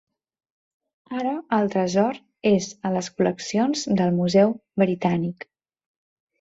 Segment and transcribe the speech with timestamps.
[1.23, 2.17] Ara, el tresor
[2.53, 5.51] és a les col·leccions del Museu Britànic.